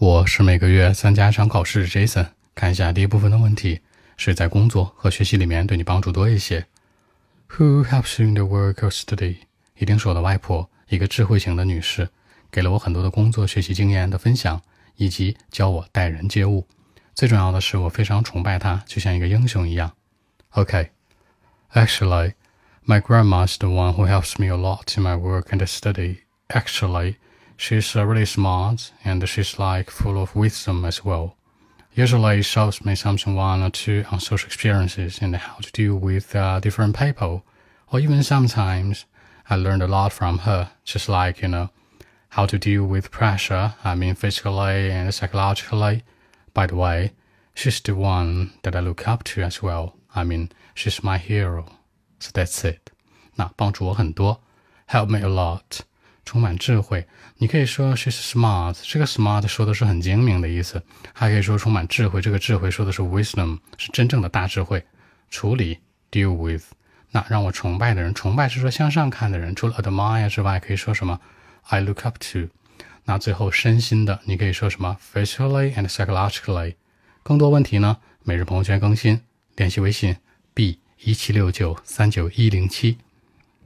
[0.00, 2.28] 我是每个月参加一场考试的，Jason。
[2.54, 3.80] 看一下第一部分的问题，
[4.16, 6.66] 是在工作和学习里面对你帮助多一些。
[7.50, 9.40] Who helps you in the work or study？
[9.76, 12.08] 一定是我的外婆，一个智慧型的女士，
[12.50, 14.62] 给了我很多的工作学习经验的分享，
[14.96, 16.66] 以及教我待人接物。
[17.14, 19.92] 最重要的是，我非常崇拜她，就像一个英雄一样。
[20.52, 22.32] OK，Actually。
[22.86, 26.20] My grandma is the one who helps me a lot in my work and study.
[26.48, 27.16] Actually,
[27.59, 31.35] she's uh, really smart and she's like full of wisdom as well.
[31.93, 36.35] Usually, shows me something one or two on social experiences and how to deal with
[36.35, 37.45] uh, different people.
[37.91, 39.05] Or even sometimes,
[39.49, 41.69] I learned a lot from her, just like, you know,
[42.29, 46.03] how to deal with pressure, I mean physically and psychologically.
[46.53, 47.13] By the way,
[47.53, 49.95] she's the one that I look up to as well.
[50.13, 51.65] I mean, she's my hero.
[52.19, 52.91] So that's it，
[53.35, 54.41] 那帮助我很多，
[54.87, 55.81] help me a lot，
[56.30, 57.04] 充满智慧。
[57.38, 60.80] 你可以说 she's smart，这个 smart 说的是很精明的意思，
[61.12, 64.80] 还可以说充满智慧，这个智慧说的是 wisdom，是真正的大智慧。
[65.28, 66.62] 处理 deal with，
[67.10, 71.18] 那让我崇拜的人，崇拜是说向上看的人，除了 admire 之外，可以说什么
[71.64, 72.48] ？I look up to。
[73.06, 76.76] 那最后身心的，你可以说什么？physically and psychologically。
[77.24, 77.96] 更多问题呢？
[78.22, 79.20] 每日朋友圈更新，
[79.56, 80.14] 联系微信
[80.54, 80.78] b。
[81.02, 82.98] 一七六九三九一零七。